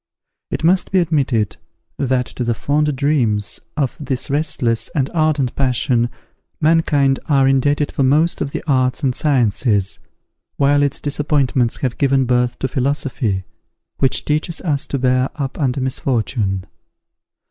It 0.49 0.63
must 0.63 0.91
be 0.91 0.97
admitted, 0.97 1.57
that 1.99 2.25
to 2.25 2.43
the 2.43 2.55
fond 2.55 2.95
dreams 2.95 3.59
of 3.77 3.97
this 3.99 4.31
restless 4.31 4.89
and 4.95 5.11
ardent 5.13 5.55
passion, 5.55 6.09
mankind 6.59 7.19
are 7.27 7.47
indebted 7.47 7.91
for 7.91 8.01
most 8.01 8.41
of 8.41 8.49
the 8.49 8.63
arts 8.65 9.03
and 9.03 9.13
sciences, 9.13 9.99
while 10.57 10.81
its 10.81 10.99
disappointments 10.99 11.77
have 11.81 11.99
given 11.99 12.25
birth 12.25 12.57
to 12.57 12.67
philosophy, 12.67 13.43
which 13.99 14.25
teaches 14.25 14.59
us 14.61 14.87
to 14.87 14.97
bear 14.97 15.29
up 15.35 15.59
under 15.59 15.79
misfortune. 15.79 16.65